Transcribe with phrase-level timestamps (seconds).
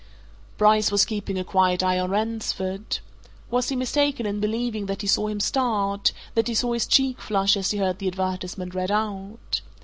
[0.57, 2.97] Bryce was keeping a quiet eye on Ransford.
[3.51, 7.21] Was he mistaken in believing that he saw him start; that he saw his cheek
[7.21, 9.61] flush as he heard the advertisement read out?